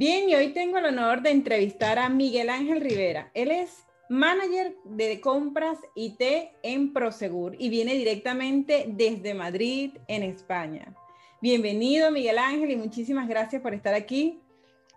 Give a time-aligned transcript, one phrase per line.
[0.00, 3.30] Bien, y hoy tengo el honor de entrevistar a Miguel Ángel Rivera.
[3.34, 6.22] Él es manager de compras IT
[6.62, 10.94] en Prosegur y viene directamente desde Madrid, en España.
[11.42, 14.40] Bienvenido, Miguel Ángel, y muchísimas gracias por estar aquí.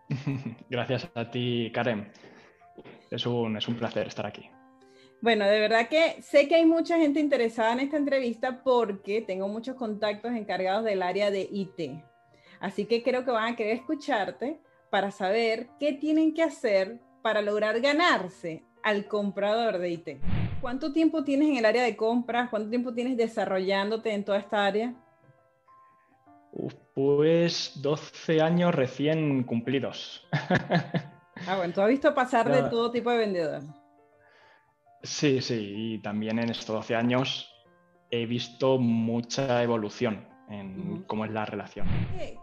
[0.69, 2.09] Gracias a ti, Karen.
[3.11, 4.49] Es un, es un placer estar aquí.
[5.19, 9.49] Bueno, de verdad que sé que hay mucha gente interesada en esta entrevista porque tengo
[9.49, 11.91] muchos contactos encargados del área de IT.
[12.61, 14.61] Así que creo que van a querer escucharte
[14.93, 20.07] para saber qué tienen que hacer para lograr ganarse al comprador de IT.
[20.61, 22.51] ¿Cuánto tiempo tienes en el área de compras?
[22.51, 24.93] ¿Cuánto tiempo tienes desarrollándote en toda esta área?
[26.93, 30.27] pues 12 años recién cumplidos.
[30.31, 33.63] ah, bueno, tú has visto pasar de todo tipo de vendedor.
[35.01, 37.51] Sí, sí, y también en estos 12 años
[38.11, 41.87] he visto mucha evolución en cómo es la relación.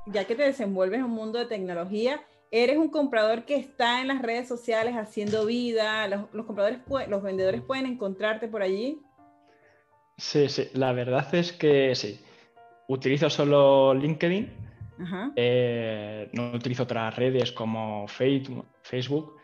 [0.07, 2.21] Ya que te desenvuelves en un mundo de tecnología,
[2.51, 7.63] eres un comprador que está en las redes sociales haciendo vida, los, compradores, los vendedores
[7.63, 9.01] pueden encontrarte por allí.
[10.17, 12.21] Sí, sí, la verdad es que sí.
[12.89, 14.53] Utilizo solo LinkedIn,
[15.37, 19.37] eh, no utilizo otras redes como Facebook,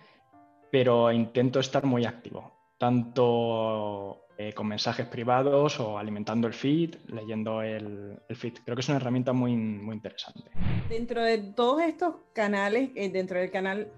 [0.70, 7.62] pero intento estar muy activo, tanto eh, con mensajes privados o alimentando el feed, leyendo
[7.62, 8.58] el, feed.
[8.64, 10.50] Creo que es una herramienta muy, muy interesante.
[10.90, 13.90] Dentro de todos estos canales, eh, dentro del canal,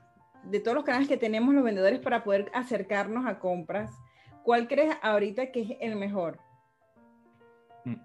[0.45, 3.91] de todos los canales que tenemos los vendedores para poder acercarnos a compras,
[4.45, 6.39] ¿cuál crees ahorita que es el mejor?
[7.85, 7.97] Mm.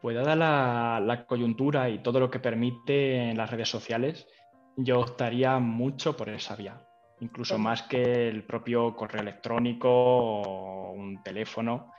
[0.00, 4.28] Pues dada la, la coyuntura y todo lo que permite en las redes sociales,
[4.76, 6.86] yo optaría mucho por esa vía
[7.20, 11.92] incluso más que el propio correo electrónico o un teléfono.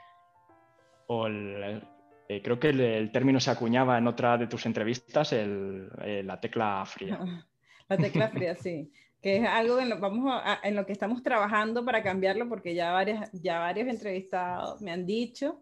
[1.08, 6.22] O eh, creo que el, término se acuñaba en otra de tus entrevistas, el, eh,
[6.24, 7.18] la tecla fría.
[7.88, 8.90] La tecla fría, sí.
[9.22, 12.90] Que es algo en lo, vamos en lo que estamos trabajando para cambiarlo, porque ya,
[12.90, 15.60] varias, ya varios entrevistados me han dicho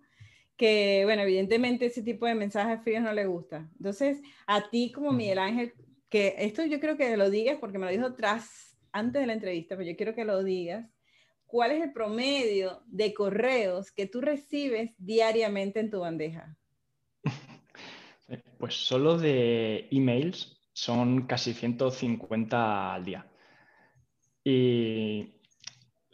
[0.56, 3.68] que, bueno, evidentemente ese tipo de mensajes fríos no le gusta.
[3.76, 5.74] Entonces, a ti como Miguel Ángel,
[6.08, 9.32] que esto yo creo que lo digas porque me lo dijo tras antes de la
[9.34, 10.88] entrevista, pero yo quiero que lo digas,
[11.46, 16.56] ¿cuál es el promedio de correos que tú recibes diariamente en tu bandeja?
[18.58, 23.26] Pues solo de emails son casi 150 al día.
[24.42, 25.34] Y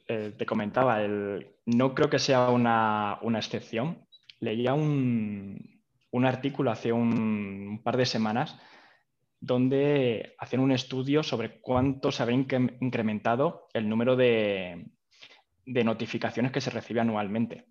[0.09, 4.05] eh, te comentaba, el, no creo que sea una, excepción.
[4.41, 5.81] Leía un,
[6.25, 8.59] artículo hace un par de semanas
[9.41, 14.87] donde hacían un estudio sobre cuánto se había incrementado el número de,
[15.65, 17.67] notificaciones que se recibe anualmente.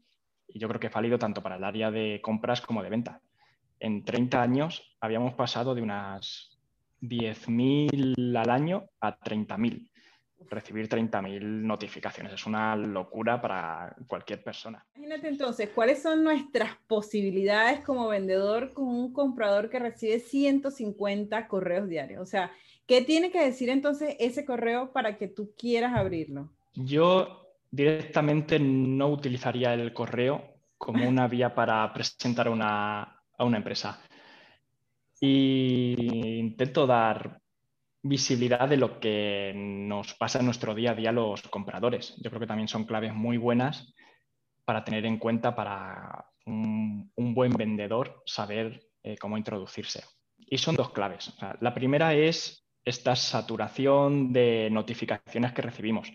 [0.47, 3.21] Y yo creo que es válido tanto para el área de compras como de venta.
[3.79, 6.59] En 30 años habíamos pasado de unas
[7.01, 9.89] 10.000 al año a 30.000
[10.49, 12.33] recibir 30.000 notificaciones.
[12.33, 14.85] Es una locura para cualquier persona.
[14.95, 21.87] Imagínate entonces, ¿cuáles son nuestras posibilidades como vendedor con un comprador que recibe 150 correos
[21.89, 22.21] diarios?
[22.21, 22.51] O sea,
[22.85, 26.51] ¿qué tiene que decir entonces ese correo para que tú quieras abrirlo?
[26.73, 30.43] Yo directamente no utilizaría el correo
[30.77, 34.01] como una vía para presentar a una empresa.
[35.21, 37.41] Y intento dar
[38.01, 42.15] visibilidad de lo que nos pasa en nuestro día a día los compradores.
[42.17, 43.93] Yo creo que también son claves muy buenas
[44.65, 50.03] para tener en cuenta para un, buen vendedor saber eh, cómo introducirse.
[50.37, 51.33] Y son dos claves.
[51.59, 56.11] la primera es esta saturación de notificaciones que recibimos,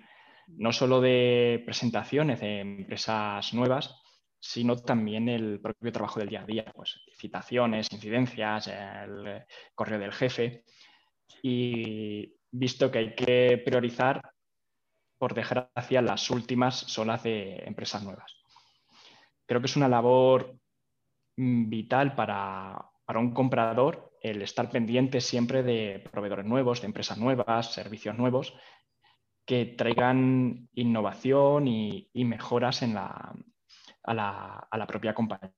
[0.49, 4.01] no solo de presentaciones de empresas nuevas,
[4.41, 9.45] sino también el propio trabajo del día a día, pues citaciones, incidencias, el
[9.75, 10.65] correo del jefe
[11.43, 14.21] y visto que hay que priorizar,
[15.19, 18.37] por desgracia, las últimas son las de empresas nuevas.
[19.47, 20.57] Creo que es una labor
[21.37, 27.73] mm, vital para, un comprador el estar pendiente siempre de proveedores nuevos, de empresas nuevas,
[27.73, 28.55] servicios nuevos,
[29.45, 33.35] que traigan innovación y, mejoras en la,
[34.03, 35.53] a, la, a, la, propia compañía.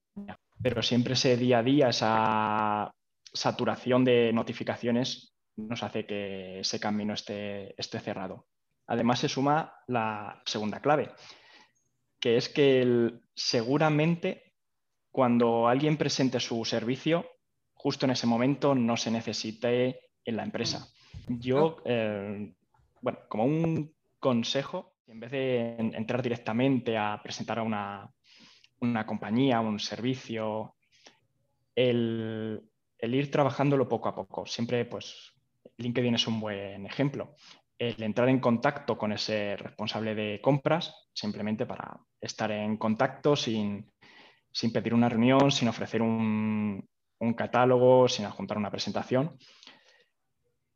[0.61, 2.93] Pero siempre ese día a día, esa
[3.31, 8.47] saturación de notificaciones nos hace que ese camino esté, esté cerrado.
[8.87, 11.11] Además se suma la segunda clave,
[12.19, 14.55] que es que seguramente
[15.11, 17.25] cuando alguien presente su servicio,
[17.73, 20.87] justo en ese momento no se necesite en la empresa.
[21.27, 22.53] Yo, eh,
[23.01, 28.13] bueno, como un consejo, en vez de entrar directamente a presentar a una,
[28.79, 30.75] una compañía, un servicio,
[31.75, 32.61] el,
[32.97, 34.45] el, ir trabajándolo poco a poco.
[34.45, 35.33] Siempre, pues,
[35.77, 37.35] LinkedIn es un buen ejemplo.
[37.77, 43.91] El entrar en contacto con ese responsable de compras, simplemente para estar en contacto sin,
[44.73, 46.87] pedir una reunión, sin ofrecer un,
[47.19, 49.37] un catálogo, sin adjuntar una presentación.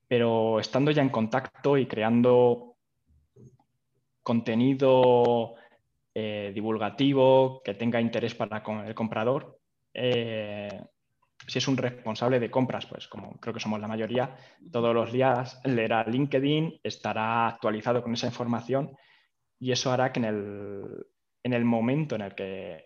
[0.08, 2.76] Pero estando ya en contacto y creando
[4.22, 5.56] contenido
[6.14, 9.60] eh, divulgativo que tenga interés para el comprador,
[9.94, 10.84] eh,
[11.52, 14.38] si es un responsable de compras, pues como creo que somos la mayoría,
[14.72, 18.96] todos los días leerá LinkedIn, estará actualizado con esa información
[19.60, 21.08] y eso hará que en el,
[21.44, 22.86] en el momento en el que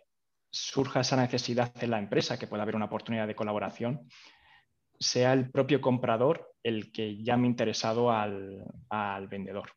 [0.49, 4.09] surja esa necesidad en la empresa, que pueda haber una oportunidad de colaboración,
[4.99, 9.69] sea el propio comprador el que llame interesado al, al vendedor.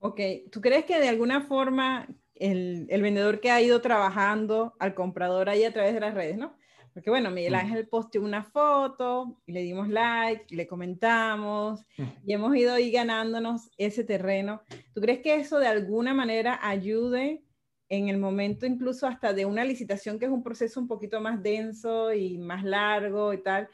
[0.00, 0.20] Ok,
[0.52, 5.48] ¿tú crees que de alguna forma el, el, vendedor que ha ido trabajando al comprador
[5.48, 6.59] ahí a través de las redes, ¿no?
[6.92, 11.84] Porque bueno, Miguel Ángel posteó una foto y le dimos like, y le comentamos
[12.24, 14.62] y hemos ido ahí ganándonos ese terreno.
[14.92, 17.44] ¿Tú crees que eso de alguna manera ayude
[17.88, 21.42] en el momento incluso hasta de una licitación, que es un proceso un poquito más
[21.42, 23.68] denso y más largo y tal,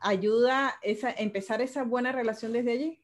[0.00, 0.74] ayuda a
[1.18, 3.02] empezar esa buena relación desde allí?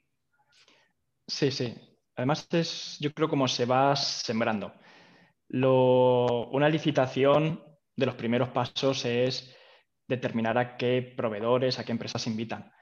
[1.26, 1.74] Sí, sí.
[2.14, 4.72] Además es, yo creo, como se va sembrando.
[5.48, 9.56] Lo, una licitación de los primeros pasos es
[10.08, 12.72] determinar a qué proveedores, a qué empresas invitan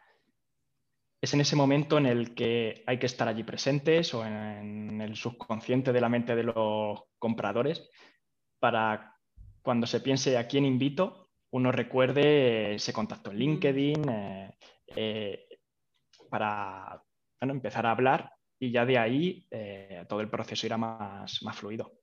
[1.21, 5.17] es en ese momento en el que hay que estar allí presentes o en, el
[5.17, 7.89] subconsciente de la mente de los compradores
[8.59, 9.17] para
[9.63, 14.57] cuando se piense a quién invito, uno recuerde ese contacto en LinkedIn eh,
[14.95, 15.47] eh,
[16.31, 17.03] para
[17.41, 22.00] empezar a hablar y ya de ahí eh, todo el proceso irá más, más fluido.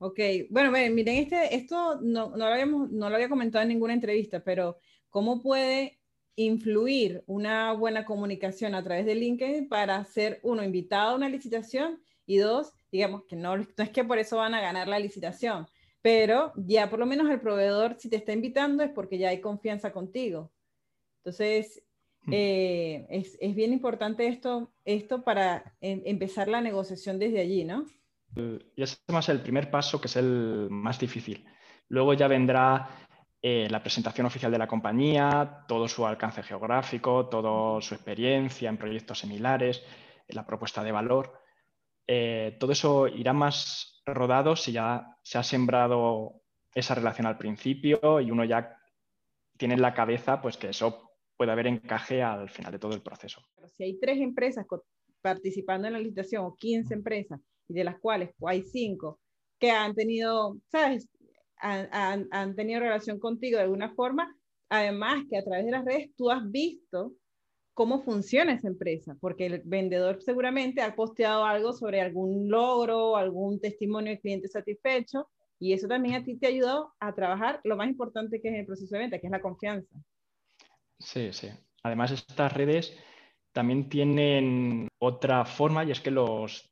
[0.00, 3.94] Ok, bueno, miren, este, esto no, no, lo habíamos, no lo había comentado en ninguna
[3.94, 4.78] entrevista, pero
[5.10, 5.98] ¿cómo puede
[6.36, 12.00] influir una buena comunicación a través de LinkedIn para ser, uno, invitado a una licitación
[12.26, 15.66] y dos, digamos que no, no es que por eso van a ganar la licitación,
[16.00, 19.40] pero ya por lo menos el proveedor, si te está invitando, es porque ya hay
[19.40, 20.52] confianza contigo.
[21.16, 21.82] Entonces,
[22.22, 22.32] hmm.
[22.32, 27.84] eh, es, es, bien importante esto, esto para em, empezar la negociación desde allí, ¿no?
[28.36, 31.44] Y ese es más el primer paso, que es el más difícil.
[31.88, 32.88] Luego ya vendrá
[33.40, 38.76] eh, la presentación oficial de la compañía, todo su alcance geográfico, toda su experiencia en
[38.76, 39.82] proyectos similares,
[40.28, 41.40] la propuesta de valor.
[42.06, 46.42] Eh, todo eso irá más rodado si ya se ha sembrado
[46.74, 48.76] esa relación al principio y uno ya
[49.56, 53.02] tiene en la cabeza pues, que eso puede haber encaje al final de todo el
[53.02, 53.42] proceso.
[53.54, 54.66] Pero si hay tres empresas
[55.20, 59.20] participando en la licitación o 15 empresas y de las cuales hay cinco
[59.58, 61.08] que han tenido, ¿sabes?
[61.60, 64.34] han, tenido relación contigo de alguna forma,
[64.68, 67.12] además que a través de las redes tú has visto
[67.74, 73.60] cómo funciona esa empresa, porque el vendedor seguramente ha posteado algo sobre algún logro, algún
[73.60, 75.28] testimonio de cliente satisfecho,
[75.60, 78.54] y eso también a ti te ha ayudado a trabajar lo más importante que es
[78.56, 79.96] el proceso de venta, que es la confianza.
[80.98, 81.48] Sí, sí.
[81.84, 82.96] Además, estas redes
[83.52, 86.68] también tienen otra forma y es que los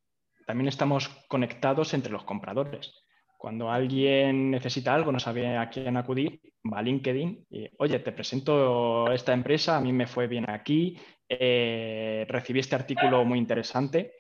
[0.47, 2.95] también estamos conectados entre los compradores.
[3.37, 6.41] Cuando alguien necesita algo, no sabe a quién acudir,
[6.73, 10.97] va a LinkedIn y, oye, te presento esta empresa, a mí me fue bien aquí,
[11.29, 14.15] eh, recibí este artículo muy interesante.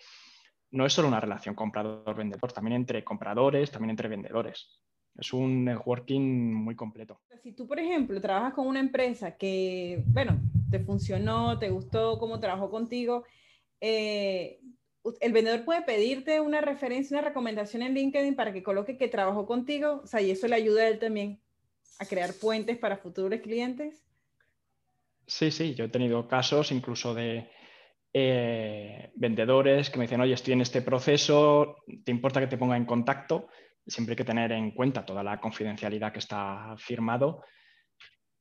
[0.72, 4.82] No es solo una relación comprador-vendedor, también entre compradores, también entre vendedores.
[5.16, 7.20] Es un networking muy completo.
[7.42, 10.40] Si tú, por ejemplo, trabajas con una empresa que, bueno,
[10.70, 13.24] te funcionó, te gustó cómo trabajó contigo,
[13.80, 14.60] eh,
[15.20, 19.46] el vendedor puede pedirte una referencia, una recomendación en LinkedIn para que coloque que trabajó
[19.46, 21.40] contigo, o sea, y eso le ayuda a él también
[21.98, 24.02] a crear puentes para futuros clientes.
[25.26, 27.50] Sí, sí, yo he tenido casos incluso de
[28.12, 32.76] eh, vendedores que me dicen, oye, estoy en este proceso, ¿te importa que te ponga
[32.76, 33.48] en contacto?
[33.86, 37.42] Siempre hay que tener en cuenta toda la confidencialidad que está firmado,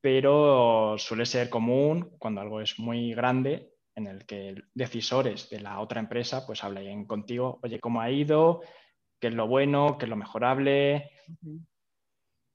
[0.01, 5.80] pero suele ser común cuando algo es muy grande en el que decisores de la
[5.80, 8.62] otra empresa pues hablen contigo, oye, ¿cómo ha ido?
[9.20, 9.98] ¿Qué es lo bueno?
[9.98, 11.12] ¿Qué es lo mejorable?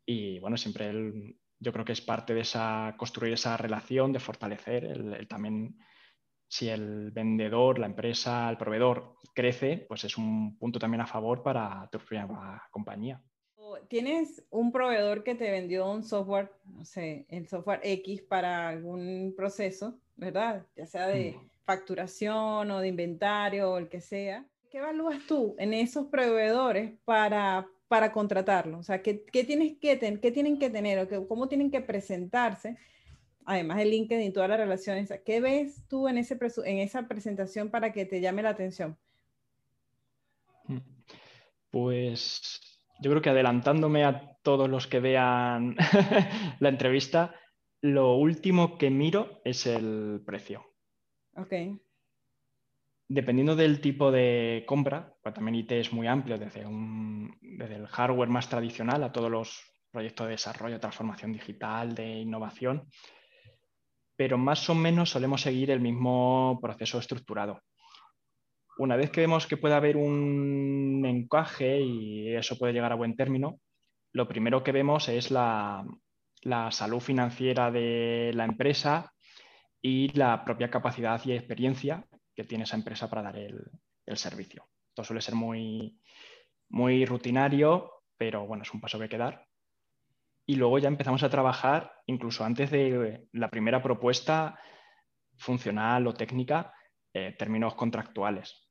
[0.07, 0.93] Y bueno, siempre
[1.59, 5.79] yo creo que es parte de esa, construir esa relación, de fortalecer el, también
[6.49, 11.43] si el vendedor, la empresa, el proveedor crece, pues es un punto también a favor
[11.43, 12.29] para tu propia
[12.71, 13.23] compañía.
[13.89, 19.35] Tienes un proveedor que te vendió un software, no sé, el software X para algún
[19.37, 20.67] proceso, ¿verdad?
[20.77, 21.49] Ya sea de mm.
[21.65, 24.47] facturación o de inventario o el que sea.
[24.71, 28.79] ¿Qué evalúas tú en esos proveedores para, para contratarlo?
[28.79, 32.77] O sea, ¿qué, qué tienes que qué tienen que tener o cómo tienen que presentarse
[33.45, 37.69] además de LinkedIn y todas las relaciones, ¿qué ves tú en, ese, en esa presentación
[37.71, 38.97] para que te llame la atención?
[40.67, 40.79] Mm.
[41.71, 42.61] Pues
[43.01, 45.77] yo creo que adelantándome a todos los que vean
[46.61, 47.35] la entrevista,
[47.83, 50.65] lo último que miro es el precio.
[51.37, 51.53] Ok.
[53.09, 57.87] Dependiendo del tipo de compra, pues también IT es muy amplio, desde, un, desde el
[57.89, 62.89] hardware más tradicional a todos los proyectos de desarrollo, transformación digital, de innovación,
[64.15, 67.61] pero más o menos solemos seguir el mismo proceso estructurado.
[68.79, 73.17] Una vez que vemos que puede haber un encaje y eso puede llegar a buen
[73.17, 73.59] término,
[74.13, 75.85] lo primero que vemos es la,
[76.71, 79.13] salud financiera de la empresa
[79.83, 82.05] y la propia capacidad y experiencia
[82.35, 83.71] que tiene esa empresa para dar el,
[84.15, 84.67] servicio.
[84.89, 85.97] Esto suele ser muy,
[86.71, 89.47] muy rutinario, pero bueno, es un paso que hay que dar
[90.51, 94.59] y luego ya empezamos a trabajar incluso antes de la primera propuesta
[95.37, 96.75] funcional o técnica,
[97.15, 98.67] eh, términos contractuales.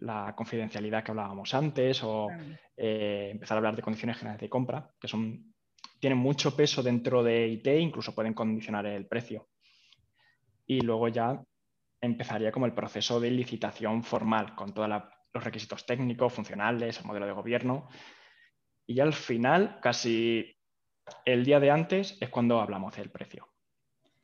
[0.00, 2.28] la confidencialidad que hablábamos antes o
[2.76, 5.52] eh, empezar a hablar de condiciones generales de compra, que son,
[5.98, 9.48] tienen mucho peso dentro de IT, incluso pueden condicionar el precio.
[10.66, 11.42] Y luego ya
[12.00, 17.26] empezaría como el proceso de licitación formal, con todos los requisitos técnicos, funcionales, el modelo
[17.26, 17.88] de gobierno.
[18.86, 20.56] Y ya al final, casi
[21.24, 23.48] el día de antes es cuando hablamos del precio.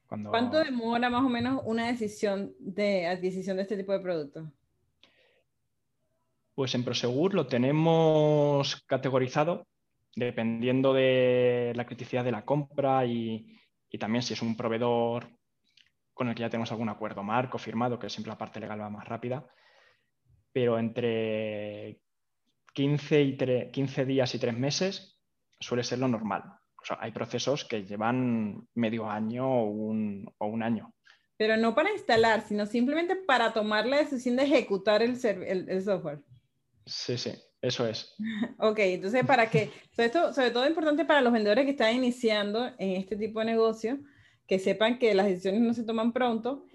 [0.07, 4.53] ¿Cuánto demora más o menos una decisión de adquisición de este tipo de producto?
[6.55, 9.67] Pues en Prosegur lo tenemos categorizado
[10.17, 13.61] dependiendo de la criticidad de la compra y,
[13.99, 15.29] también si es un proveedor
[16.13, 18.91] con el que ya tenemos algún acuerdo marco firmado, que siempre la parte legal va
[18.91, 19.47] más rápida,
[20.53, 22.01] pero entre
[22.73, 23.37] 15, y
[23.71, 25.21] 15 días y 3 meses
[25.61, 26.59] suele ser lo normal
[26.99, 30.93] hay procesos que llevan medio año o un, año.
[31.37, 36.21] Pero no para instalar, sino simplemente para tomar la decisión de ejecutar el, software.
[36.87, 37.33] Sí, sí,
[37.65, 38.15] eso es.
[38.59, 42.67] ok, entonces para que, sobre todo, sobre todo importante para los vendedores que están iniciando
[42.79, 43.99] en este tipo de negocio,
[44.47, 46.67] que sepan que las decisiones no se toman pronto.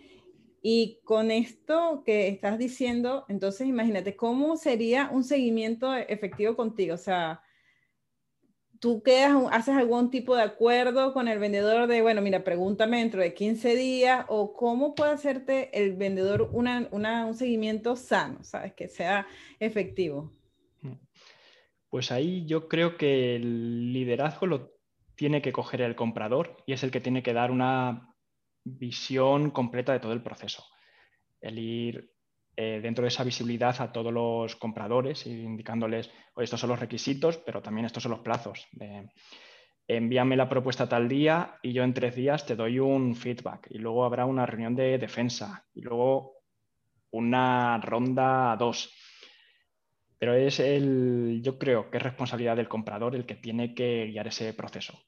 [0.62, 6.96] Y con esto que estás diciendo, entonces imagínate cómo sería un seguimiento efectivo contigo.
[6.96, 7.42] O sea,
[8.80, 13.22] tú quedas, haces algún tipo de acuerdo con el vendedor de, bueno, mira, pregúntame dentro
[13.22, 18.74] de 15 días o cómo puede hacerte el vendedor un seguimiento sano, ¿sabes?
[18.74, 19.28] Que sea
[19.60, 20.34] efectivo.
[21.90, 24.72] Pues ahí yo creo que el liderazgo lo
[25.16, 28.16] tiene que coger el comprador y es el que tiene que dar una
[28.64, 30.64] visión completa de todo el proceso.
[31.42, 32.14] El ir
[32.56, 37.62] eh, dentro de esa visibilidad a todos los compradores, indicándoles, estos son los requisitos, pero
[37.62, 38.68] también estos son los plazos.
[39.88, 43.80] envíame la propuesta tal día y yo en tres días te doy un feedback y
[43.80, 46.44] luego habrá una reunión de defensa y luego
[47.12, 48.94] una ronda dos.
[50.20, 54.28] Pero es el, yo creo que es responsabilidad del comprador el que tiene que guiar
[54.28, 55.00] ese proceso.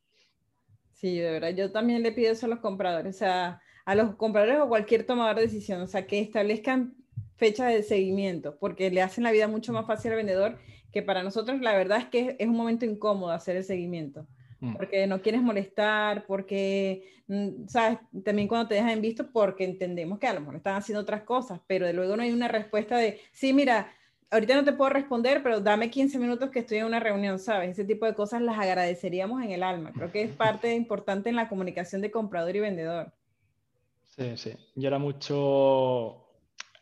[0.93, 4.15] Sí, de verdad, yo también le pido eso a los compradores, o sea, a los
[4.15, 6.95] compradores o cualquier tomador de decisión, o sea, que establezcan
[7.35, 10.59] fecha de seguimiento, porque le hacen la vida mucho más fácil al vendedor,
[10.91, 14.27] que para nosotros la verdad es que es un momento incómodo hacer el seguimiento,
[14.59, 14.75] mm.
[14.75, 17.97] porque no quieres molestar, porque, mm, ¿sabes?
[18.23, 21.23] También cuando te dejan en visto, porque entendemos que a lo mejor están haciendo otras
[21.23, 23.91] cosas, pero luego no hay una respuesta de, sí, mira,
[24.31, 27.71] ahorita no te puedo responder, pero dame 15 minutos que estoy en una reunión, ¿sabes?
[27.71, 29.91] Ese tipo de cosas las agradeceríamos en el alma.
[29.91, 33.11] Creo que es parte importante en la comunicación de comprador y vendedor.
[34.05, 34.53] Sí, sí.
[34.75, 36.27] Yo era mucho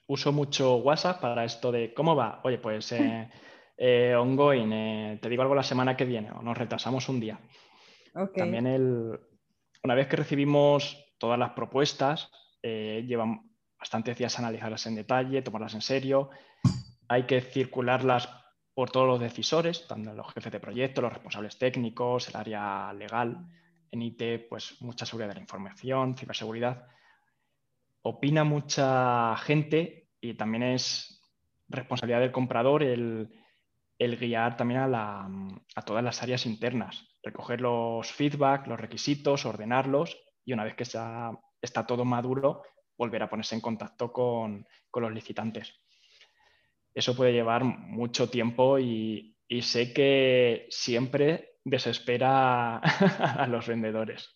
[0.09, 2.41] uso mucho WhatsApp para esto de cómo va.
[2.43, 3.29] Oye, pues eh,
[3.77, 7.39] eh, ongoing, eh, te digo algo la semana que viene o nos retrasamos un día.
[8.35, 9.19] También el,
[9.83, 15.81] una vez que recibimos todas las propuestas, llevan bastantes días analizarlas en detalle, tomarlas en
[15.81, 16.31] serio.
[17.09, 18.29] Hay que circularlas
[18.73, 23.45] por todos los decisores, tanto los jefes de proyecto, los responsables técnicos, el área legal.
[23.91, 26.87] En IT, pues mucha seguridad de la información, ciberseguridad
[28.01, 31.21] opina mucha gente y también es
[31.67, 33.29] responsabilidad del comprador el,
[33.99, 35.27] guiar también a,
[35.85, 41.31] todas las áreas internas, recoger los feedback, los requisitos, ordenarlos y una vez que está,
[41.61, 42.63] está todo maduro,
[42.97, 45.79] volver a ponerse en contacto con, los licitantes.
[46.99, 54.27] Eso puede llevar mucho tiempo y, sé que siempre desespera a los vendedores.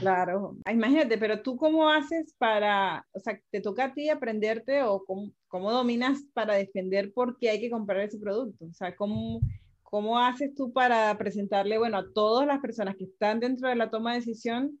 [0.00, 4.82] Claro, ah, imagínate, pero tú cómo haces para, o sea, te toca a ti aprenderte
[4.82, 8.96] o cómo, cómo dominas para defender por qué hay que comprar ese producto, o sea,
[8.96, 9.40] cómo,
[9.84, 13.90] cómo haces tú para presentarle, bueno, a todas las personas que están dentro de la
[13.90, 14.80] toma de decisión,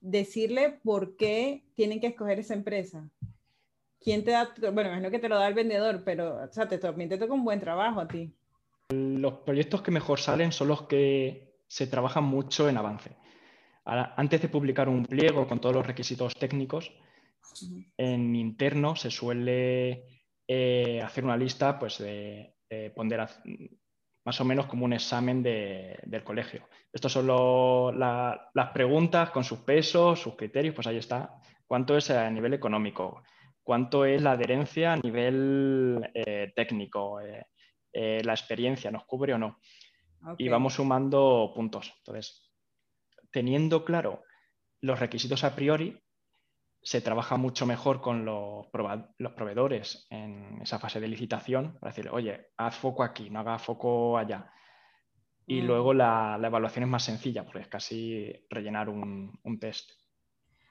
[0.00, 3.10] decirle por qué tienen que escoger esa empresa.
[4.04, 4.52] ¿Quién te da?
[4.70, 7.58] Bueno, imagino que te lo da el vendedor, pero o sea, te, toca un buen
[7.58, 8.30] trabajo a ti.
[8.90, 13.16] Los proyectos que mejor salen son los que se trabajan mucho en avance.
[13.86, 16.92] Antes de publicar un pliego con todos los requisitos técnicos,
[17.96, 20.04] en interno se suele
[20.46, 22.54] eh, hacer una lista pues, de,
[24.24, 26.68] más o menos como un examen del colegio.
[26.92, 31.40] Estas son las preguntas con sus pesos, sus criterios, pues ahí está.
[31.66, 33.22] ¿Cuánto es a nivel económico?
[33.64, 37.20] ¿Cuánto es la adherencia a nivel eh, técnico?
[37.20, 39.58] Eh, ¿La experiencia nos cubre o no?
[40.38, 41.92] Y vamos sumando puntos.
[41.98, 42.50] Entonces,
[43.30, 44.22] teniendo claro
[44.80, 45.98] los requisitos a priori,
[46.84, 52.48] se trabaja mucho mejor con los, proveedores en esa fase de licitación para decirle, oye,
[52.58, 54.52] haz foco aquí, no haga foco allá.
[55.46, 55.66] Y mm.
[55.66, 59.90] luego la, evaluación es más sencilla, porque es casi rellenar un, test.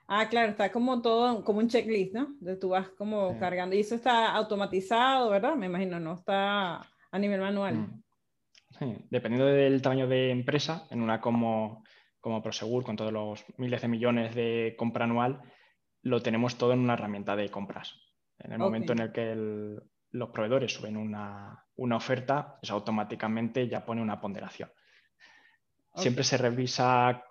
[0.07, 2.35] Ah, claro, está como todo, como un checklist, ¿no?
[2.39, 3.75] De tú vas como cargando.
[3.75, 5.55] Y eso está automatizado, ¿verdad?
[5.55, 6.81] Me imagino, no está
[7.11, 7.75] a nivel manual.
[7.75, 8.03] Mm.
[8.79, 9.05] Sí.
[9.09, 11.83] Dependiendo del tamaño de empresa, en una como
[12.23, 15.41] como Prosegur, con todos los miles de millones de compra anual,
[16.03, 17.99] lo tenemos todo en una herramienta de compras.
[18.39, 19.35] En el momento en el que
[20.11, 24.71] los proveedores suben una, oferta, pues automáticamente ya pone una ponderación.
[25.95, 27.25] Siempre se revisa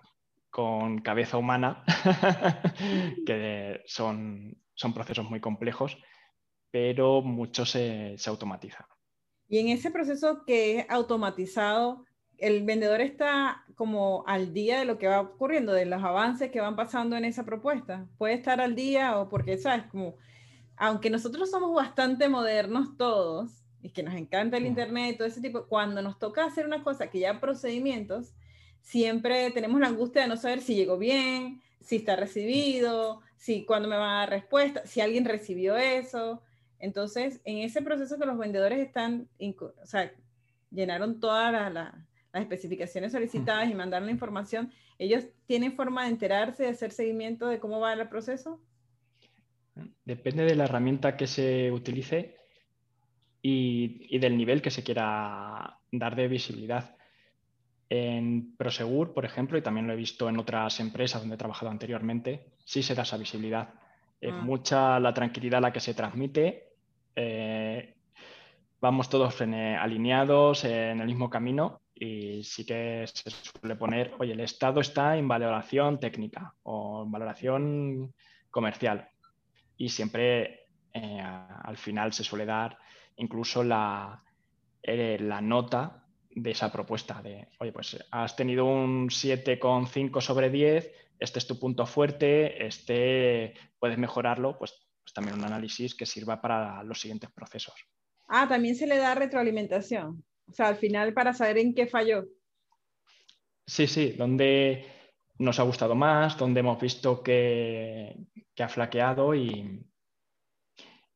[0.53, 1.83] con cabeza humana,
[3.27, 5.97] que son, son procesos muy complejos,
[6.71, 8.87] pero mucho se, se automatiza.
[9.49, 12.05] Y en ese proceso que es automatizado,
[12.37, 16.61] el vendedor está como al día de lo que va ocurriendo, de los avances que
[16.61, 18.07] van pasando en esa propuesta.
[18.19, 19.87] Puede estar al día o porque, ¿sabes?
[19.87, 20.17] Como,
[20.77, 25.41] aunque nosotros somos bastante modernos todos y que nos encanta el Internet y todo ese
[25.41, 28.35] tipo, cuando nos toca hacer una cosa que ya procedimientos,
[28.83, 33.89] siempre tenemos la angustia de no saber si llegó bien, si está recibido, si cuándo
[33.89, 36.43] me va a dar respuesta, si alguien recibió eso.
[36.79, 40.13] Entonces, en ese proceso que los vendedores están, o sea,
[40.71, 46.65] llenaron toda la las especificaciones solicitadas y mandar la información, ¿ellos tienen forma de enterarse,
[46.65, 48.61] de hacer seguimiento de cómo va el proceso?
[50.05, 52.37] Depende de la herramienta que se utilice
[53.43, 56.97] y, del nivel que se quiera dar de visibilidad.
[57.95, 61.71] En Prosegur, por ejemplo, y también lo he visto en otras empresas donde he trabajado
[61.71, 63.75] anteriormente, sí se da esa visibilidad.
[64.19, 64.41] Es ah.
[64.41, 66.71] mucha la tranquilidad la que se transmite.
[67.15, 67.95] Eh,
[68.81, 74.41] vamos todos alineados en el mismo camino y sí que se suele poner, oye, el
[74.41, 78.15] Estado está en valoración técnica o en valoración
[78.51, 79.07] comercial.
[79.77, 82.79] Y siempre eh, al final se suele dar
[83.17, 84.25] incluso la,
[84.83, 86.02] eh, la nota
[86.35, 91.59] de esa propuesta de, oye, pues has tenido un 7,5 sobre 10, este es tu
[91.59, 97.31] punto fuerte, este puedes mejorarlo, pues, pues también un análisis que sirva para los siguientes
[97.31, 97.75] procesos.
[98.29, 100.25] Ah, también se le da retroalimentación.
[100.49, 102.25] O sea, al final para saber en qué falló.
[103.67, 104.87] Sí, sí, donde
[105.39, 108.17] nos ha gustado más, donde hemos visto que,
[108.59, 109.85] ha flaqueado y,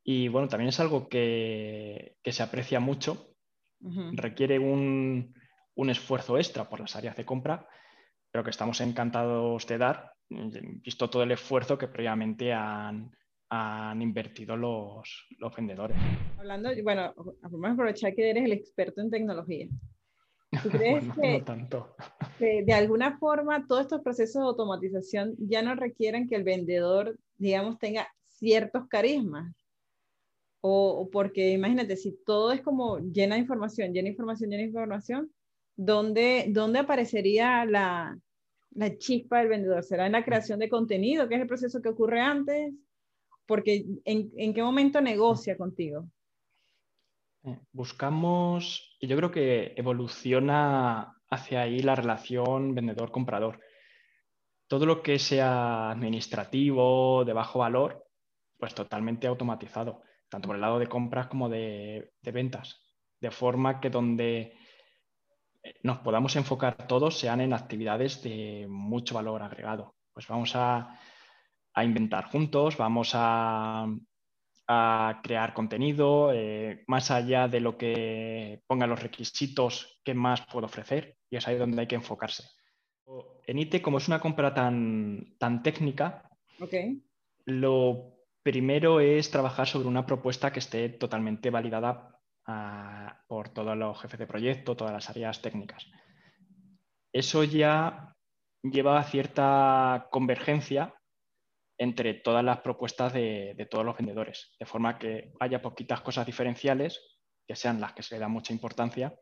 [0.02, 3.35] y, bueno, también es algo que, se aprecia mucho,
[4.12, 5.34] requiere un,
[5.88, 7.68] esfuerzo extra por las áreas de compra,
[8.30, 13.10] pero que estamos encantados de dar, visto todo el esfuerzo que previamente han,
[13.50, 15.96] han invertido los, los vendedores.
[16.38, 19.68] Hablando, bueno, vamos a aprovechar que eres el experto en tecnología.
[20.62, 21.96] ¿Tú crees que, tanto.
[22.38, 27.78] de alguna forma todos estos procesos de automatización ya no requieren que el vendedor, digamos,
[27.78, 29.54] tenga ciertos carismas?
[30.68, 34.68] O, porque imagínate, si todo es como llena de información, llena de información, llena de
[34.68, 35.30] información,
[35.76, 38.18] ¿dónde, dónde aparecería la,
[38.72, 39.84] la chispa del vendedor?
[39.84, 42.74] ¿Será en la creación de contenido, que es el proceso que ocurre antes?
[43.46, 46.08] Porque ¿en, qué momento negocia contigo?
[47.44, 53.60] Eh, buscamos, y yo creo que evoluciona hacia ahí la relación vendedor-comprador.
[54.66, 58.04] Todo lo que sea administrativo, de bajo valor,
[58.58, 60.02] pues totalmente automatizado,
[60.36, 62.78] tanto por el lado de compras como de, de ventas,
[63.22, 64.52] de forma que donde
[65.82, 69.94] nos podamos enfocar todos sean en actividades de mucho valor agregado.
[70.12, 71.00] Pues vamos a,
[71.82, 73.86] inventar juntos, vamos a,
[75.22, 81.16] crear contenido, eh, más allá de lo que ponga los requisitos, ¿qué más puedo ofrecer?
[81.30, 82.44] Y es ahí donde hay que enfocarse.
[83.46, 86.28] En IT, como es una compra tan, tan técnica,
[87.46, 88.15] lo
[88.46, 94.20] primero es trabajar sobre una propuesta que esté totalmente validada ah, por todos los jefes
[94.20, 95.84] de proyecto, todas las áreas técnicas.
[97.12, 98.14] Eso ya
[98.62, 100.94] lleva a cierta convergencia
[101.76, 107.00] entre todas las propuestas de, todos los vendedores, de forma que haya poquitas cosas diferenciales,
[107.48, 109.12] que sean las que se le da mucha importancia.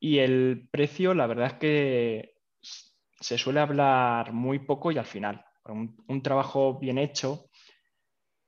[0.00, 5.44] Y el precio, la verdad es que se suele hablar muy poco y al final.
[5.64, 7.48] Un, trabajo bien hecho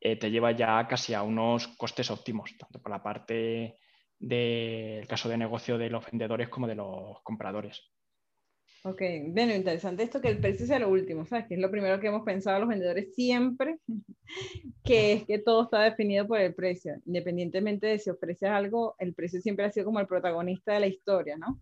[0.07, 3.79] eh, te lleva ya casi a unos costes óptimos, tanto por la parte
[4.19, 7.90] del caso de negocio de los vendedores como de los compradores.
[8.83, 11.47] Ok, bueno, interesante esto que el precio sea lo último, ¿sabes?
[11.47, 13.79] Que es lo primero que hemos pensado los vendedores siempre,
[14.85, 19.14] que es que todo está definido por el precio, independientemente de si ofreces algo, el
[19.14, 21.59] precio siempre ha sido como el protagonista de la historia, ¿no?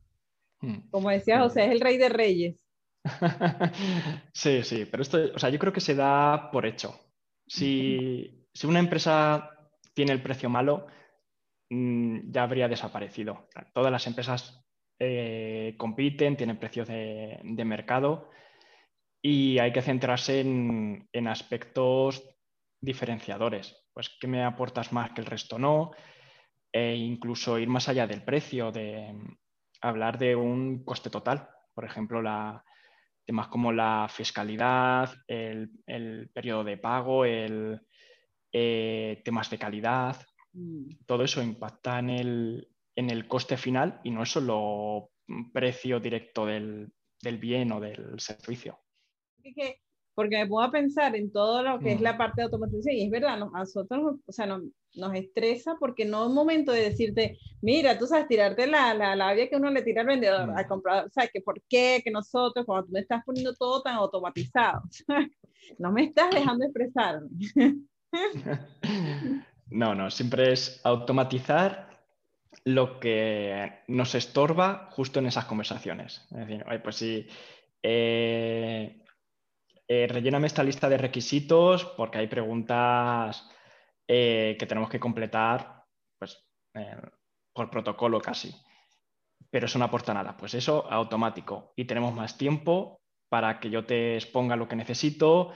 [0.61, 0.91] Hmm.
[0.91, 2.67] Como decía José, es el rey de reyes.
[4.35, 7.12] sí, sí, pero esto, o sea, yo creo que se da por hecho.
[7.53, 9.51] Si, una empresa
[9.93, 10.87] tiene el precio malo,
[11.69, 13.49] mm, ya habría desaparecido.
[13.75, 14.65] Todas las empresas
[14.99, 18.31] eh, compiten, tienen precios de, mercado
[19.21, 22.23] y hay que centrarse en, aspectos
[22.81, 23.85] diferenciadores.
[23.93, 25.91] Pues, ¿qué me aportas más que el resto no?
[26.73, 29.15] E incluso ir más allá del precio, de
[29.83, 31.51] hablar de un coste total.
[31.75, 32.23] Por ejemplo,
[33.25, 35.71] temas como la fiscalidad, el,
[36.33, 37.81] periodo de pago, el,
[38.53, 40.17] eh, temas de calidad.
[40.53, 41.05] Mm.
[41.07, 45.11] Todo eso impacta en el, en el coste final y no es solo
[45.53, 46.93] precio directo del,
[47.39, 48.79] bien o del servicio.
[50.15, 52.19] Porque me pongo a pensar en todo lo que es la mm.
[52.19, 56.29] parte de automatización y es verdad, a nosotros o sea, nos estresa porque no es
[56.29, 60.03] un momento de decirte, mira, tú sabes, tirarte la, la labia que uno le tira
[60.03, 60.69] al vendedor, al mm.
[60.69, 63.95] comprador, o sea, que por qué, que nosotros, cuando tú me estás poniendo todo tan
[63.95, 64.83] automatizado,
[65.79, 67.29] no me estás dejando expresarme.
[69.71, 71.93] no, no, siempre es automatizar
[72.65, 76.27] lo que nos estorba justo en esas conversaciones.
[76.31, 77.27] Es decir, pues sí,
[77.83, 79.02] eh,
[79.95, 83.49] eh, relléname esta lista de requisitos porque hay preguntas
[84.09, 85.85] eh, que tenemos que completar
[86.19, 86.45] pues,
[87.53, 88.55] por protocolo casi.
[89.51, 90.37] Pero eso no aporta nada.
[90.37, 91.73] Pues eso automático.
[91.77, 95.53] Y tenemos más tiempo para que yo te exponga lo que necesito,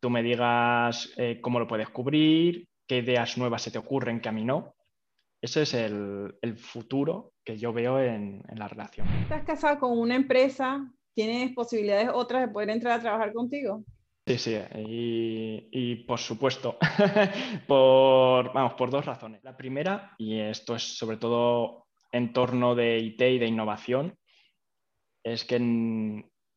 [0.00, 4.32] tú me digas cómo lo puedes cubrir, qué ideas nuevas se te ocurren que a
[4.32, 4.76] mí no.
[5.42, 9.06] Ese es el, futuro que yo veo en, la relación.
[9.08, 10.92] ¿Estás casado con una empresa?
[11.16, 13.82] ¿Tienes posibilidades otras de poder entrar a trabajar contigo?
[14.26, 14.58] Sí, sí,
[15.70, 16.76] y, por supuesto,
[17.66, 19.42] por, vamos, por dos razones.
[19.42, 24.18] La primera, y esto es sobre todo en torno de IT y de innovación,
[25.24, 25.58] es que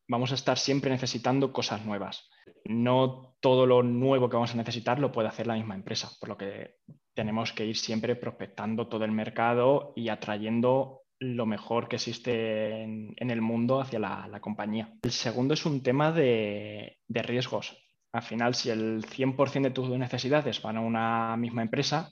[0.08, 2.28] vamos a estar siempre necesitando cosas nuevas.
[2.66, 6.28] No todo lo nuevo que vamos a necesitar lo puede hacer la misma empresa, por
[6.28, 6.74] lo que
[7.14, 13.14] tenemos que ir siempre prospectando todo el mercado y atrayendo lo mejor que existe en,
[13.18, 14.94] el mundo hacia la, compañía.
[15.02, 17.76] El segundo es un tema de, riesgos.
[18.12, 22.10] Al final, si el 100% de tus necesidades van a una misma empresa,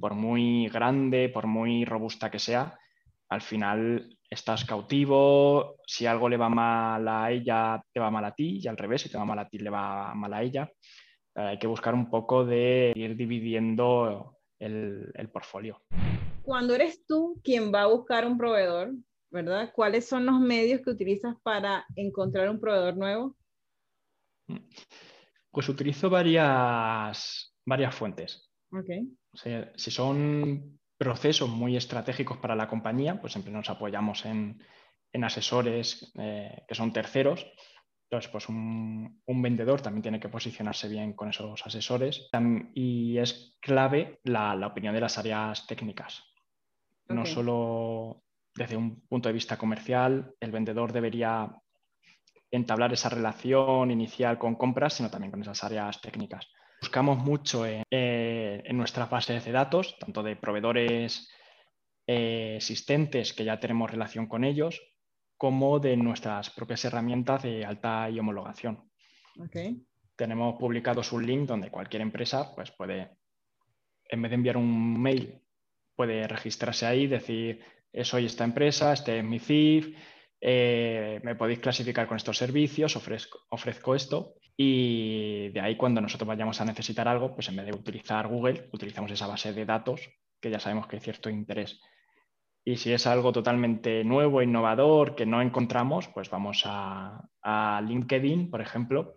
[0.00, 2.76] por muy grande, por muy robusta que sea,
[3.28, 8.34] al final estás cautivo, si algo le va mal a ella, te va mal a
[8.34, 10.70] ti, y al revés, si te va mal a ti, le va mal a ella.
[11.36, 15.80] Eh, hay que buscar un poco de ir dividiendo el, el portfolio.
[16.44, 18.92] Cuando eres tú quien va a buscar un proveedor,
[19.30, 19.72] ¿verdad?
[19.74, 23.36] ¿Cuáles son los medios que utilizas para encontrar un proveedor nuevo?
[25.50, 28.50] Pues utilizo varias, varias fuentes.
[28.70, 29.08] Okay.
[29.76, 34.60] si son procesos muy estratégicos para la compañía, pues siempre nos apoyamos en,
[35.12, 37.46] en asesores eh, que son terceros
[38.14, 42.28] entonces, pues un, vendedor también tiene que posicionarse bien con esos asesores
[42.72, 46.22] y es clave la, opinión de las áreas técnicas.
[47.08, 48.22] No solo
[48.54, 51.50] desde un punto de vista comercial, el vendedor debería
[52.50, 56.48] entablar esa relación inicial con compras, sino también con esas áreas técnicas.
[56.80, 61.30] Buscamos mucho en, eh, nuestras bases de datos, tanto de proveedores
[62.06, 64.80] eh, existentes que ya tenemos relación con ellos,
[65.36, 68.90] como de nuestras propias herramientas de alta y homologación.
[70.16, 73.16] Tenemos publicados un link donde cualquier empresa pues, puede,
[74.08, 75.43] en vez de enviar un mail,
[75.94, 77.60] puede registrarse ahí, decir,
[78.02, 79.96] soy esta empresa, este es mi CIF,
[80.40, 86.28] eh, me podéis clasificar con estos servicios, ofrezco, ofrezco esto y de ahí cuando nosotros
[86.28, 90.10] vayamos a necesitar algo, pues en vez de utilizar Google, utilizamos esa base de datos
[90.40, 91.80] que ya sabemos que hay cierto interés.
[92.66, 98.60] Y si es algo totalmente nuevo, innovador, que no encontramos, pues vamos a, LinkedIn, por
[98.60, 99.16] ejemplo,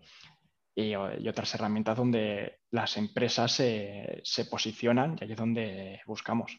[0.74, 6.58] y, otras herramientas donde las empresas se, posicionan y ahí es donde buscamos.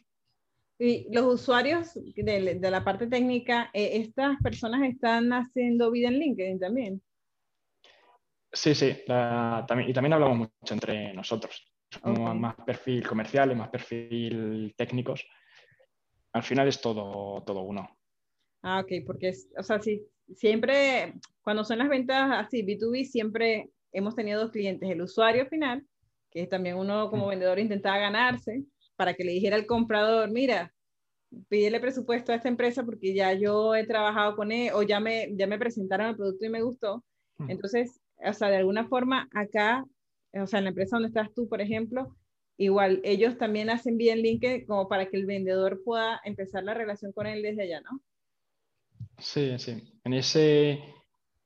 [0.82, 6.58] Y los usuarios de, la parte técnica, eh, ¿estas personas están haciendo vida en LinkedIn
[6.58, 7.02] también?
[8.50, 11.70] Sí, sí, también, y también hablamos mucho entre nosotros.
[12.02, 15.26] Más perfil comercial y más perfil técnicos.
[16.32, 17.98] Al final es todo, todo uno.
[18.62, 20.02] Ah, ok, porque, o sea, sí,
[20.34, 21.12] siempre,
[21.42, 25.84] cuando son las ventas así, B2B, siempre hemos tenido dos clientes, el usuario final,
[26.30, 27.28] que también uno como mm.
[27.28, 28.64] vendedor intentaba ganarse,
[29.00, 30.74] para que le dijera al comprador, mira,
[31.48, 35.34] pídele presupuesto a esta empresa porque ya yo he trabajado con él o ya me,
[35.38, 37.02] ya me presentaron el producto y me gustó.
[37.48, 39.86] Entonces, o sea, de alguna forma acá,
[40.34, 42.14] o sea, en la empresa donde estás tú, por ejemplo,
[42.58, 47.12] igual ellos también hacen bien LinkedIn como para que el vendedor pueda empezar la relación
[47.12, 48.02] con él desde allá, ¿no?
[49.16, 49.98] Sí, sí.
[50.04, 50.78] En ese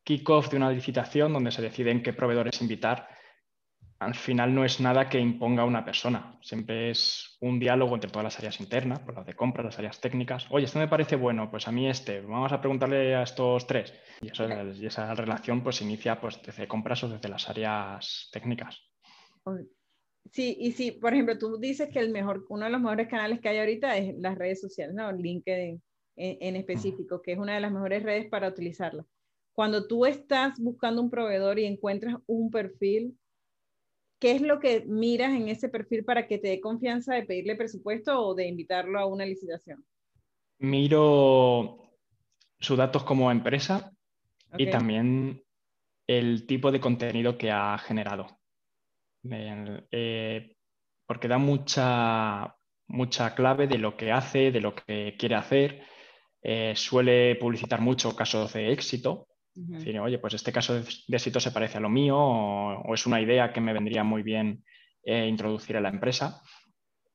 [0.02, 3.13] kickoff de una licitación donde se deciden qué proveedores invitar,
[4.04, 8.24] al final no es nada que imponga una persona, siempre es un diálogo entre todas
[8.24, 10.46] las áreas internas, por las de compra, las áreas técnicas.
[10.50, 13.94] Oye, esto me parece bueno, pues a mí este, vamos a preguntarle a estos tres.
[14.20, 14.28] Y,
[14.86, 18.80] esa relación pues inicia pues, desde compras o desde las áreas técnicas.
[20.30, 23.40] Sí, y sí, por ejemplo, tú dices que el mejor, uno de los mejores canales
[23.40, 25.12] que hay ahorita es las redes sociales, ¿no?
[25.12, 25.82] LinkedIn
[26.16, 29.04] en, en específico, que es una de las mejores redes para utilizarla.
[29.52, 33.16] Cuando tú estás buscando un proveedor y encuentras un perfil,
[34.18, 37.56] ¿qué es lo que miras en ese perfil para que te dé confianza de pedirle
[37.56, 39.84] presupuesto o de invitarlo a una licitación?
[40.58, 41.92] Miro
[42.58, 43.92] sus datos como empresa
[44.56, 45.42] y también
[46.06, 48.26] el tipo de contenido que ha generado.
[49.30, 50.56] Eh,
[51.06, 55.82] porque da mucha, mucha clave de lo que hace, de lo que quiere hacer.
[56.42, 59.28] Eh, suele publicitar mucho casos de éxito.
[59.54, 63.20] Decir, oye, pues este caso de, éxito se parece a lo mío o, es una
[63.20, 64.64] idea que me vendría muy bien
[65.04, 66.42] eh, introducir en la empresa.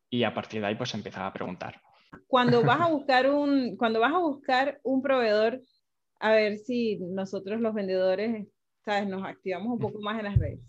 [0.09, 1.81] Y a partir de ahí, pues empieza a preguntar.
[2.27, 5.61] Cuando vas a buscar un, cuando vas a buscar un proveedor,
[6.19, 8.47] a ver si nosotros los vendedores,
[8.85, 9.07] ¿sabes?
[9.07, 10.59] Nos activamos un poco más en las redes.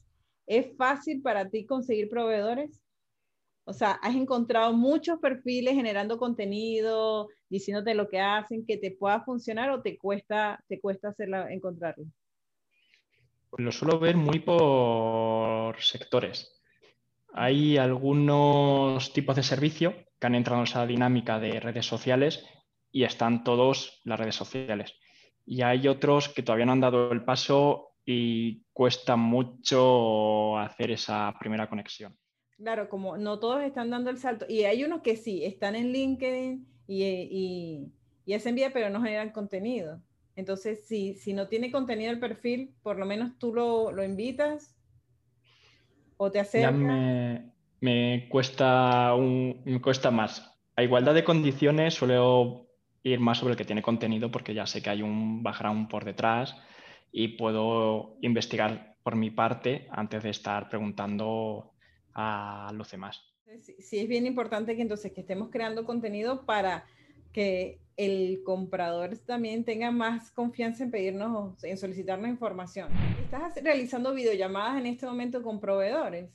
[0.47, 2.83] ¿Es fácil para ti conseguir proveedores?
[3.71, 9.21] O sea, has encontrado muchos perfiles generando contenido, diciéndote lo que hacen, que te pueda
[9.21, 12.05] funcionar o te cuesta, te cuesta hacerla, encontrarlo.
[13.57, 16.61] Lo suelo ver muy por sectores.
[17.33, 22.45] Hay algunos tipos de servicio que han entrado en esa dinámica de redes sociales
[22.91, 24.97] y están todos las redes sociales.
[25.47, 31.33] Y hay otros que todavía no han dado el paso y cuesta mucho hacer esa
[31.39, 32.19] primera conexión.
[32.63, 34.45] Claro, como no todos están dando el salto.
[34.49, 37.93] Y hay unos que sí, están en LinkedIn y, y,
[38.27, 40.03] y hacen vida, pero no generan contenido.
[40.37, 44.77] Entonces, si, si no tiene contenido el perfil, por lo menos tú lo, lo invitas
[46.19, 46.73] o te acercas.
[46.73, 50.55] Ya me, cuesta un, me cuesta más.
[50.77, 52.67] A igualdad de condiciones suelo
[53.03, 56.05] ir más sobre el que tiene contenido porque ya sé que hay un background por
[56.05, 56.57] detrás
[57.11, 61.70] y puedo investigar por mi parte antes de estar preguntando
[62.15, 63.23] a los demás.
[63.63, 66.85] Sí, es bien importante que entonces que estemos creando contenido para
[67.33, 72.89] que el comprador también tenga más confianza en pedirnos, en solicitarnos información.
[73.23, 76.31] ¿Estás realizando videollamadas en este momento con proveedores?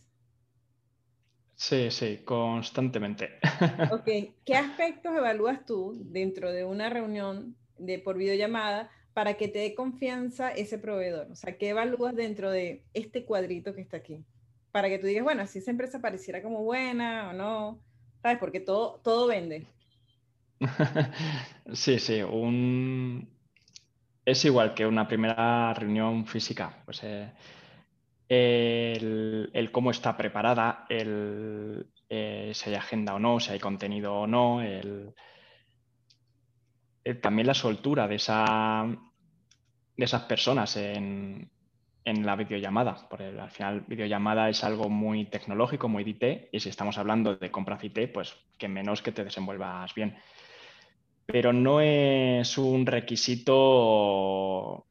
[1.55, 3.29] Sí, sí, constantemente.
[3.91, 9.59] Ok, ¿qué aspectos evalúas tú dentro de una reunión de por videollamada para que te
[9.59, 11.31] dé confianza ese proveedor?
[11.31, 14.23] O sea, ¿qué evalúas dentro de este cuadrito que está aquí?
[14.75, 17.79] Para que tú digas, bueno, si esa empresa pareciera como buena o no,
[18.21, 18.37] ¿sabes?
[18.39, 19.67] Porque todo, todo vende.
[21.71, 23.25] sí, sí, un...
[24.25, 26.83] es igual que una primera reunión física.
[26.83, 27.31] Pues, eh,
[28.27, 34.27] el, cómo está preparada, el, eh, si hay agenda o no, si hay contenido o
[34.27, 35.15] no, el,
[37.05, 38.85] eh, también la soltura de, esa,
[39.95, 41.49] de esas personas en,
[42.05, 46.99] la videollamada, porque al final videollamada es algo muy tecnológico, muy IT, y si estamos
[46.99, 50.15] hablando de compras IT, pues que menos que te desenvuelvas bien.
[51.25, 54.85] Pero no es un requisito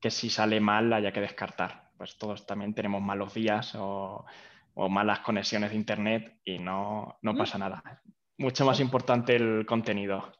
[0.00, 1.90] que si sale mal haya que descartar.
[1.98, 4.24] Pues todos también tenemos malos días o,
[4.88, 7.82] malas conexiones de internet y no, no pasa nada.
[8.38, 10.32] Mucho más importante el contenido.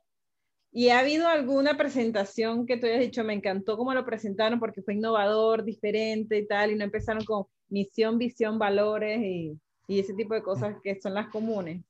[0.70, 4.82] ¿Y ha habido alguna presentación que tú hayas dicho, me encantó cómo lo presentaron porque
[4.82, 10.34] fue innovador, diferente y tal, y no empezaron con misión, visión, valores y, ese tipo
[10.34, 11.82] de cosas que son las comunes?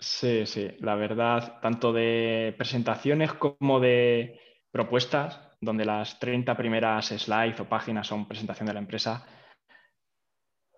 [0.00, 7.60] Sí, sí, la verdad, tanto de presentaciones como de propuestas, donde las 30 primeras slides
[7.60, 9.26] o páginas son presentación de la empresa,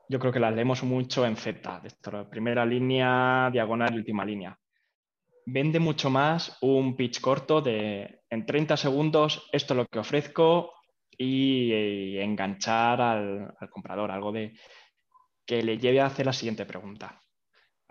[0.09, 4.59] yo creo que las leemos mucho en Z, de primera línea, diagonal y última línea.
[5.51, 10.75] Vende mucho más un pitch corto de en 30 segundos, esto es lo que ofrezco
[11.11, 14.53] y, enganchar al, comprador, algo de
[15.47, 17.23] que le lleve a hacer la siguiente pregunta.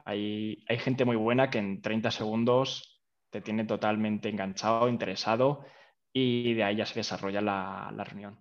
[0.06, 5.66] Hay, hay gente muy buena que en 30 segundos te tiene totalmente enganchado, interesado
[6.14, 8.40] y de ahí ya se desarrolla la, la reunión.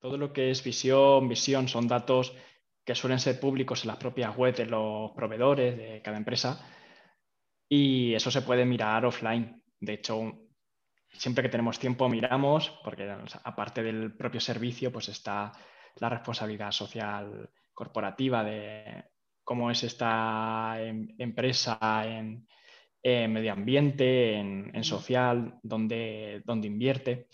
[0.00, 2.34] Todo lo que es visión, visión son datos
[2.84, 6.72] que suelen ser públicos en las propias webs de los proveedores de cada empresa
[7.68, 9.62] y eso se puede mirar offline.
[9.80, 10.48] De hecho,
[11.12, 13.10] siempre que tenemos tiempo miramos, porque
[13.44, 15.52] aparte del propio servicio, pues está
[15.96, 19.04] la responsabilidad social corporativa de
[19.44, 22.46] cómo es esta em, empresa en,
[23.02, 27.28] medio ambiente, en, social, donde, donde invierte.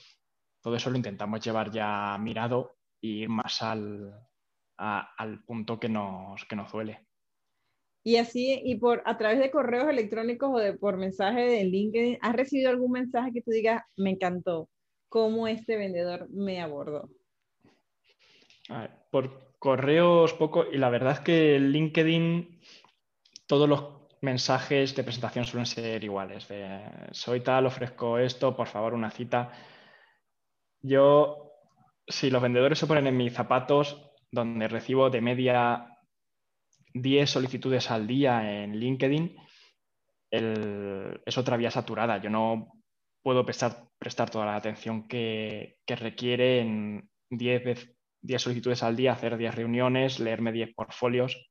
[0.61, 4.13] Todo eso lo intentamos llevar ya mirado y ir más al,
[4.77, 7.07] al punto que nos, que nos duele.
[8.05, 12.19] Y así, y por a través de correos electrónicos o de, por mensaje de LinkedIn,
[12.21, 14.69] ¿has recibido algún mensaje que tú digas, me encantó,
[15.09, 17.09] cómo este vendedor me abordó?
[19.11, 22.61] por correos poco, y la verdad es que en LinkedIn
[23.47, 23.85] todos los
[24.23, 26.49] mensajes de presentación suelen ser iguales.
[27.11, 29.53] Soy tal, ofrezco esto, por favor, una cita.
[30.81, 31.53] Yo,
[32.07, 35.92] si los vendedores se ponen en mis zapatos, donde recibo de media
[36.95, 39.37] 10 solicitudes al día en LinkedIn,
[40.31, 42.19] es otra vía saturada.
[42.19, 42.73] Yo no
[43.23, 49.37] puedo prestar, prestar toda la atención que, requiere en 10, 10 solicitudes al día, hacer
[49.37, 51.51] 10 reuniones, leerme 10 portfolios.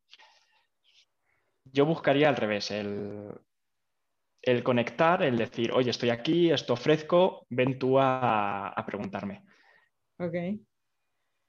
[1.65, 3.30] Yo buscaría al revés, el,
[4.41, 9.45] el conectar, el decir, oye, estoy aquí, esto ofrezco, ven tú a, a preguntarme.
[10.17, 10.36] Ok.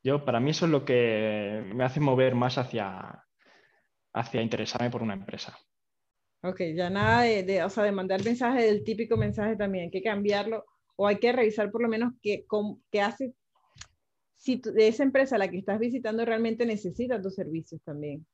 [0.04, 3.24] Yo, para mí eso es lo que me hace mover más hacia,
[4.14, 5.56] hacia interesarme por una empresa.
[6.42, 10.02] Ok, ya nada de, o sea, de mandar mensaje del típico mensaje también, hay que
[10.02, 10.64] cambiarlo
[10.96, 12.44] o hay que revisar por lo menos qué,
[12.90, 13.34] qué hace,
[14.36, 18.26] si de esa empresa a la que estás visitando realmente necesita tus servicios también.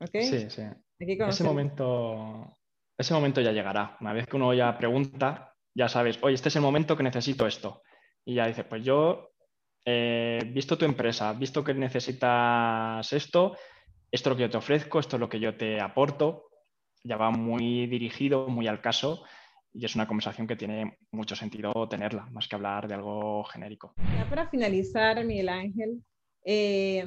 [0.00, 0.16] ¿Ok?
[0.22, 0.62] Sí, sí.
[0.98, 2.56] ese momento,
[2.96, 3.96] ese momento ya llegará.
[4.00, 7.46] Una vez que uno ya pregunta, ya sabes, oye, este es el momento que necesito
[7.46, 7.82] esto.
[8.24, 9.32] Y ya dices, pues yo
[9.84, 13.56] eh, visto tu empresa, visto que necesitas esto,
[14.16, 16.48] esto es lo que yo te ofrezco, esto es lo que yo te aporto,
[17.04, 19.22] ya va muy dirigido, muy al caso
[19.72, 23.94] y es una conversación que tiene mucho sentido tenerla, más que hablar de algo genérico.
[24.16, 26.02] Ya para finalizar, Miguel Ángel,
[26.46, 27.06] eh,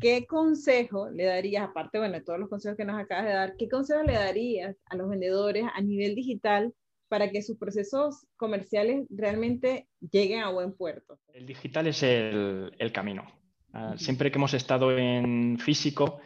[0.00, 3.56] ¿qué consejo le darías, aparte bueno, de todos los consejos que nos acabas de dar,
[3.56, 6.72] qué consejo le darías a los vendedores a nivel digital
[7.08, 11.18] para que sus procesos comerciales realmente lleguen a buen puerto?
[11.32, 13.24] El digital es el, camino.
[13.72, 16.20] Ah, siempre que hemos estado en físico,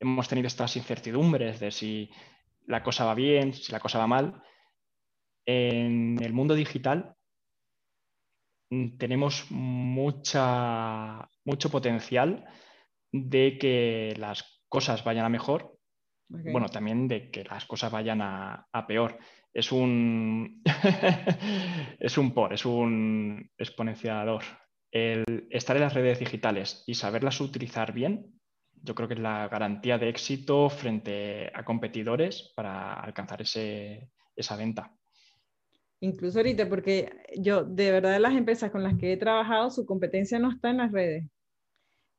[0.00, 2.10] hemos tenido estas incertidumbres de si
[2.66, 4.42] la cosa va bien, si la cosa va mal.
[5.46, 7.14] En el mundo digital
[8.70, 12.44] mm, tenemos mucha, mucho potencial
[13.12, 15.78] de que las cosas vayan a mejor,
[16.28, 19.16] bueno, también de que las cosas vayan a peor
[19.56, 20.62] es un,
[21.98, 24.42] es un por, es un exponenciador.
[24.92, 28.38] El estar en las redes digitales y saberlas utilizar bien,
[28.86, 34.56] yo creo que es la garantía de éxito frente a competidores para alcanzar ese, esa
[34.56, 34.96] venta.
[36.00, 40.38] Incluso ahorita, porque yo, de verdad, las empresas con las que he trabajado, su competencia
[40.38, 41.24] no está en las redes.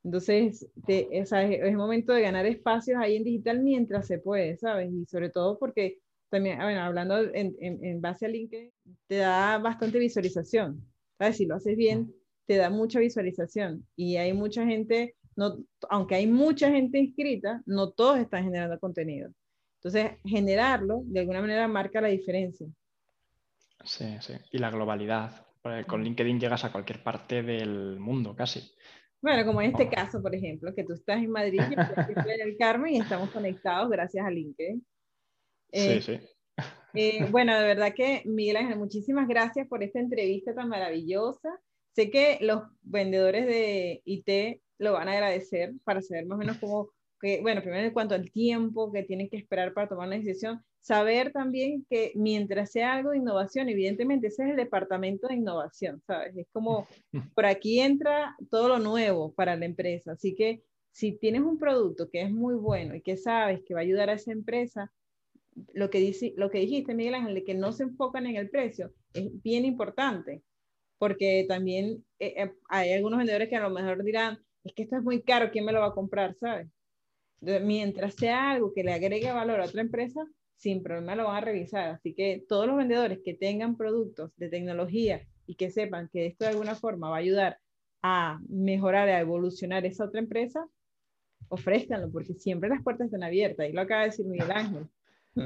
[0.03, 4.91] Entonces, es, es momento de ganar espacios ahí en digital mientras se puede, ¿sabes?
[4.91, 5.99] Y sobre todo porque
[6.29, 8.71] también, bueno, hablando en, en, base a LinkedIn,
[9.07, 10.85] te da bastante visualización.
[11.17, 11.37] ¿Sabes?
[11.37, 12.13] Si lo haces bien,
[12.45, 13.85] te da mucha visualización.
[13.95, 19.31] Y hay mucha gente, no, aunque hay mucha gente inscrita, no todos están generando contenido.
[19.75, 22.67] Entonces, generarlo de alguna manera marca la diferencia.
[23.83, 24.33] Sí, sí.
[24.51, 25.45] Y la globalidad.
[25.85, 28.71] Con LinkedIn llegas a cualquier parte del mundo, casi.
[29.21, 32.31] Bueno, como en este caso, por ejemplo, que tú estás en Madrid, y yo estoy
[32.31, 34.79] en el Carmen y estamos conectados gracias a LinkedIn.
[35.71, 36.19] Sí, eh, sí.
[36.93, 41.59] Eh, bueno, de verdad que, Miguel Ángel, muchísimas gracias por esta entrevista tan maravillosa.
[41.91, 46.57] Sé que los vendedores de IT lo van a agradecer para saber más o menos
[46.57, 50.17] cómo, que, bueno, primero en cuanto al tiempo que tienen que esperar para tomar una
[50.17, 55.35] decisión, saber también que mientras sea algo de innovación, evidentemente ese es el departamento de
[55.35, 56.35] innovación, ¿sabes?
[56.37, 56.87] Es como,
[57.35, 62.09] por aquí entra todo lo nuevo para la empresa, así que si tienes un producto
[62.09, 64.91] que es muy bueno y que sabes que va a ayudar a esa empresa,
[65.73, 68.49] lo que, dice, lo que dijiste, Miguel Ángel, de que no se enfocan en el
[68.49, 70.41] precio, es bien importante,
[70.97, 74.97] porque también eh, eh, hay algunos vendedores que a lo mejor dirán, es que esto
[74.97, 76.35] es muy caro, ¿quién me lo va a comprar?
[76.39, 76.67] ¿Sabes?
[77.39, 81.41] mientras sea algo que le agregue valor a otra empresa, sin problema lo van a
[81.41, 81.89] revisar.
[81.89, 86.45] Así que todos los vendedores que tengan productos de tecnología y que sepan que esto
[86.45, 87.59] de alguna forma va a ayudar
[88.01, 90.67] a mejorar, a evolucionar esa otra empresa,
[91.49, 93.69] ofrézcanlo, porque siempre las puertas están abiertas.
[93.69, 94.87] Y lo acaba de decir Miguel Ángel.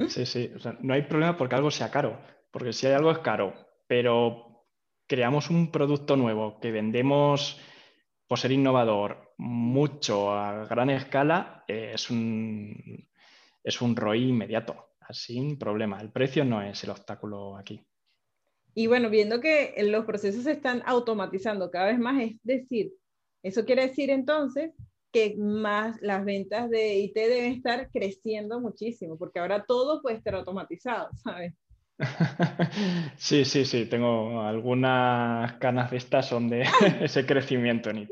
[0.08, 0.50] Sí, sí.
[0.80, 2.18] no hay problema porque algo sea caro.
[2.50, 3.54] Porque si hay algo es caro,
[3.88, 4.64] pero
[5.06, 7.60] creamos un producto nuevo que vendemos
[8.32, 13.06] por ser innovador mucho a gran escala, eh, es, un,
[13.62, 16.00] es un ROI inmediato, sin problema.
[16.00, 17.86] El precio no es el obstáculo aquí.
[18.74, 22.94] Y bueno, viendo que los procesos se están automatizando cada vez más, es decir,
[23.44, 24.72] eso quiere decir entonces
[25.12, 30.36] que más las ventas de IT deben estar creciendo muchísimo, porque ahora todo puede estar
[30.36, 31.54] automatizado, ¿sabes?
[33.18, 36.66] Sí, sí, sí, tengo algunas canas de estas son de
[37.02, 38.12] ese crecimiento en IT.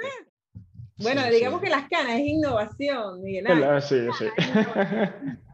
[0.98, 3.82] Bueno, digamos que las canas es innovación, Miguel Ángel.
[3.82, 4.26] Sí, sí.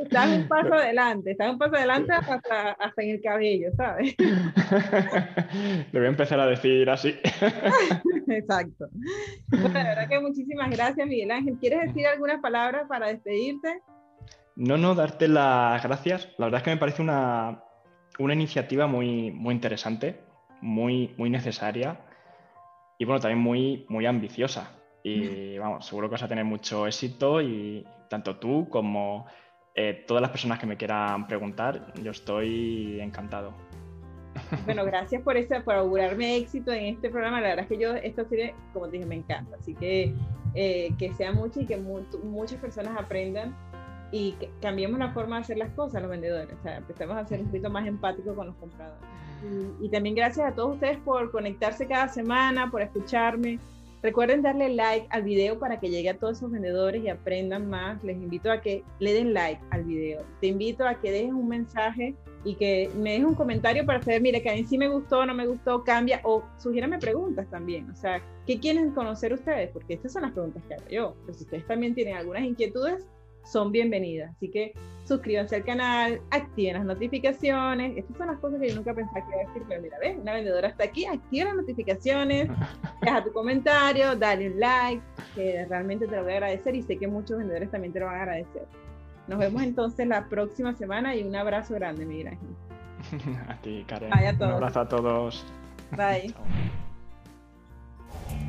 [0.00, 4.14] Estás un paso adelante, estás un paso adelante hasta, hasta en el cabello, ¿sabes?
[4.18, 7.16] Le voy a empezar a decir así.
[8.28, 8.88] Exacto.
[9.48, 11.56] Bueno, la verdad que muchísimas gracias, Miguel Ángel.
[11.60, 13.80] ¿Quieres decir algunas palabras para despedirte?
[14.58, 16.34] No, no, darte las gracias.
[16.36, 17.62] La verdad es que me parece una,
[18.18, 20.20] una iniciativa muy, muy interesante,
[20.60, 22.00] muy, muy necesaria
[22.98, 24.72] y bueno, también muy, muy ambiciosa.
[25.04, 29.26] Y vamos, seguro que vas a tener mucho éxito y tanto tú como
[29.76, 33.54] eh, todas las personas que me quieran preguntar, yo estoy encantado.
[34.64, 37.40] Bueno, gracias por, esa, por augurarme éxito en este programa.
[37.40, 39.56] La verdad es que yo, esta serie, como te dije, me encanta.
[39.56, 40.12] Así que
[40.54, 43.56] eh, que sea mucho y que muchas personas aprendan
[44.10, 46.52] y cambiemos la forma de hacer las cosas los vendedores.
[46.58, 49.08] O sea, empecemos a ser un poquito más empáticos con los compradores.
[49.80, 53.58] Y, también gracias a todos ustedes por conectarse cada semana, por escucharme.
[54.02, 58.02] Recuerden darle like al video para que llegue a todos esos vendedores y aprendan más.
[58.04, 60.24] Les invito a que le den like al video.
[60.40, 64.22] Te invito a que dejes un mensaje y que me dejes un comentario para saber,
[64.22, 67.90] mire, que a mí sí me gustó, no me gustó, cambia, o sugiérame preguntas también.
[67.90, 69.70] O sea, ¿qué quieren conocer ustedes?
[69.70, 71.16] Porque estas son las preguntas que hago yo.
[71.26, 73.04] Pero si ustedes también tienen algunas inquietudes,
[73.50, 74.34] son bienvenidas.
[74.36, 74.72] Así que
[75.04, 77.96] suscríbanse al canal, activen las notificaciones.
[77.96, 80.18] Estas son las cosas que yo nunca pensaba que iba a decir, pero mira, ves,
[80.20, 82.48] una vendedora está aquí, activa las notificaciones,
[83.02, 85.02] deja tu comentario, dale un like,
[85.34, 88.06] que realmente te lo voy a agradecer y sé que muchos vendedores también te lo
[88.06, 88.66] van a agradecer.
[89.26, 93.36] Nos vemos entonces la próxima semana y un abrazo grande, Miguel Ángel.
[93.48, 94.10] A ti, Karen.
[94.12, 95.46] Un abrazo a todos.
[95.96, 96.34] Bye.